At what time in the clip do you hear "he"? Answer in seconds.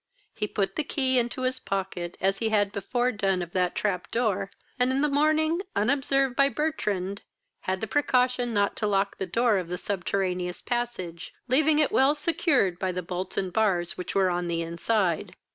0.33-0.47, 2.39-2.49